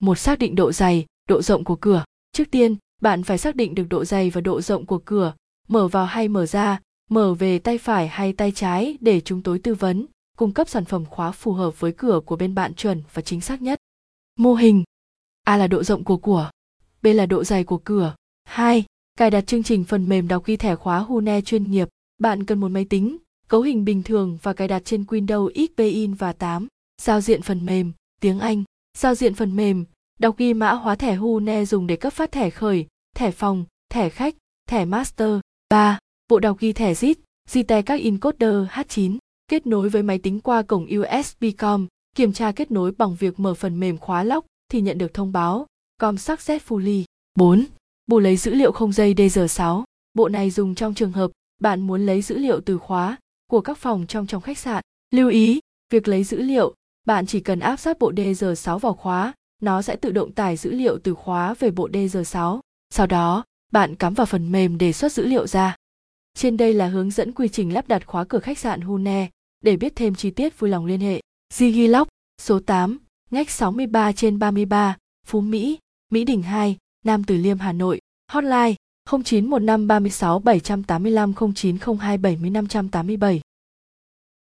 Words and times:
một 0.00 0.14
xác 0.14 0.38
định 0.38 0.54
độ 0.54 0.72
dày 0.72 1.06
độ 1.28 1.42
rộng 1.42 1.64
của 1.64 1.76
cửa 1.76 2.04
trước 2.32 2.50
tiên 2.50 2.76
bạn 3.02 3.22
phải 3.22 3.38
xác 3.38 3.56
định 3.56 3.74
được 3.74 3.86
độ 3.90 4.04
dày 4.04 4.30
và 4.30 4.40
độ 4.40 4.60
rộng 4.60 4.86
của 4.86 4.98
cửa 4.98 5.34
mở 5.68 5.88
vào 5.88 6.04
hay 6.04 6.28
mở 6.28 6.46
ra 6.46 6.80
mở 7.10 7.34
về 7.34 7.58
tay 7.58 7.78
phải 7.78 8.08
hay 8.08 8.32
tay 8.32 8.52
trái 8.52 8.98
để 9.00 9.20
chúng 9.20 9.42
tôi 9.42 9.58
tư 9.58 9.74
vấn 9.74 10.06
cung 10.36 10.52
cấp 10.52 10.68
sản 10.68 10.84
phẩm 10.84 11.04
khóa 11.04 11.30
phù 11.30 11.52
hợp 11.52 11.80
với 11.80 11.92
cửa 11.92 12.20
của 12.26 12.36
bên 12.36 12.54
bạn 12.54 12.74
chuẩn 12.74 13.02
và 13.12 13.22
chính 13.22 13.40
xác 13.40 13.62
nhất 13.62 13.78
mô 14.38 14.54
hình 14.54 14.84
a 15.46 15.56
là 15.56 15.66
độ 15.66 15.82
rộng 15.82 16.04
của 16.04 16.16
của 16.16 16.50
b 17.02 17.06
là 17.06 17.26
độ 17.26 17.44
dày 17.44 17.64
của 17.64 17.78
cửa 17.78 18.14
2. 18.50 18.84
Cài 19.16 19.30
đặt 19.30 19.46
chương 19.46 19.62
trình 19.62 19.84
phần 19.84 20.08
mềm 20.08 20.28
đọc 20.28 20.44
ghi 20.44 20.56
thẻ 20.56 20.76
khóa 20.76 20.98
Hune 20.98 21.40
chuyên 21.40 21.70
nghiệp. 21.70 21.88
Bạn 22.18 22.44
cần 22.44 22.60
một 22.60 22.68
máy 22.68 22.84
tính, 22.84 23.16
cấu 23.48 23.62
hình 23.62 23.84
bình 23.84 24.02
thường 24.02 24.38
và 24.42 24.52
cài 24.52 24.68
đặt 24.68 24.82
trên 24.84 25.02
Windows 25.02 25.66
XP 25.66 25.78
in 25.78 26.14
và 26.14 26.32
8. 26.32 26.66
Giao 27.02 27.20
diện 27.20 27.42
phần 27.42 27.66
mềm, 27.66 27.92
tiếng 28.20 28.38
Anh. 28.38 28.64
Giao 29.00 29.14
diện 29.14 29.34
phần 29.34 29.56
mềm, 29.56 29.84
đọc 30.18 30.36
ghi 30.36 30.54
mã 30.54 30.72
hóa 30.72 30.94
thẻ 30.94 31.14
Hune 31.14 31.64
dùng 31.64 31.86
để 31.86 31.96
cấp 31.96 32.12
phát 32.12 32.32
thẻ 32.32 32.50
khởi, 32.50 32.86
thẻ 33.16 33.30
phòng, 33.30 33.64
thẻ 33.90 34.08
khách, 34.08 34.34
thẻ 34.68 34.84
master. 34.84 35.38
3. 35.68 35.98
Bộ 36.28 36.38
đọc 36.38 36.58
ghi 36.58 36.72
thẻ 36.72 36.92
ZIP, 36.92 37.14
zite 37.48 37.82
các 37.82 38.00
encoder 38.00 38.54
H9, 38.70 39.18
kết 39.48 39.66
nối 39.66 39.88
với 39.88 40.02
máy 40.02 40.18
tính 40.18 40.40
qua 40.40 40.62
cổng 40.62 40.86
USB-COM, 40.86 41.86
kiểm 42.16 42.32
tra 42.32 42.52
kết 42.52 42.70
nối 42.70 42.92
bằng 42.92 43.14
việc 43.14 43.40
mở 43.40 43.54
phần 43.54 43.80
mềm 43.80 43.98
khóa 43.98 44.22
lóc 44.24 44.46
thì 44.72 44.80
nhận 44.80 44.98
được 44.98 45.14
thông 45.14 45.32
báo 45.32 45.66
com 45.98 46.14
successfully. 46.14 47.04
4 47.34 47.64
bộ 48.06 48.18
lấy 48.18 48.36
dữ 48.36 48.54
liệu 48.54 48.72
không 48.72 48.92
dây 48.92 49.14
dr6 49.14 49.84
Bộ 50.14 50.28
này 50.28 50.50
dùng 50.50 50.74
trong 50.74 50.94
trường 50.94 51.12
hợp 51.12 51.30
bạn 51.60 51.80
muốn 51.80 52.06
lấy 52.06 52.22
dữ 52.22 52.38
liệu 52.38 52.60
từ 52.60 52.78
khóa 52.78 53.16
của 53.46 53.60
các 53.60 53.78
phòng 53.78 54.06
trong 54.08 54.26
trong 54.26 54.42
khách 54.42 54.58
sạn. 54.58 54.82
Lưu 55.10 55.28
ý, 55.28 55.60
việc 55.90 56.08
lấy 56.08 56.24
dữ 56.24 56.42
liệu, 56.42 56.74
bạn 57.04 57.26
chỉ 57.26 57.40
cần 57.40 57.60
áp 57.60 57.76
sát 57.76 57.98
bộ 57.98 58.12
DG6 58.12 58.78
vào 58.78 58.94
khóa, 58.94 59.32
nó 59.62 59.82
sẽ 59.82 59.96
tự 59.96 60.10
động 60.10 60.32
tải 60.32 60.56
dữ 60.56 60.70
liệu 60.70 60.98
từ 60.98 61.14
khóa 61.14 61.54
về 61.54 61.70
bộ 61.70 61.88
DG6. 61.88 62.60
Sau 62.90 63.06
đó, 63.06 63.44
bạn 63.72 63.96
cắm 63.96 64.14
vào 64.14 64.26
phần 64.26 64.52
mềm 64.52 64.78
để 64.78 64.92
xuất 64.92 65.12
dữ 65.12 65.26
liệu 65.26 65.46
ra. 65.46 65.76
Trên 66.34 66.56
đây 66.56 66.74
là 66.74 66.86
hướng 66.86 67.10
dẫn 67.10 67.32
quy 67.32 67.48
trình 67.48 67.74
lắp 67.74 67.88
đặt 67.88 68.06
khóa 68.06 68.24
cửa 68.24 68.38
khách 68.38 68.58
sạn 68.58 68.80
Hune. 68.80 69.30
Để 69.60 69.76
biết 69.76 69.92
thêm 69.96 70.14
chi 70.14 70.30
tiết 70.30 70.58
vui 70.58 70.70
lòng 70.70 70.86
liên 70.86 71.00
hệ. 71.00 71.20
Digilock, 71.54 72.08
số 72.42 72.60
8, 72.60 72.98
ngách 73.30 73.50
63 73.50 74.12
trên 74.12 74.38
33, 74.38 74.96
Phú 75.26 75.40
Mỹ, 75.40 75.78
Mỹ 76.12 76.24
Đình 76.24 76.42
2, 76.42 76.76
Nam 77.04 77.24
Từ 77.24 77.36
Liêm 77.36 77.58
Hà 77.58 77.72
Nội, 77.72 78.00
hotline 78.32 78.74
0915 79.24 79.86
36 79.86 80.38
785 80.38 81.32
0902 81.54 82.18
70 82.18 82.50
587. 82.50 83.40